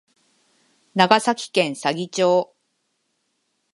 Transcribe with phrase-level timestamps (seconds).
[0.95, 2.55] 長崎県佐々町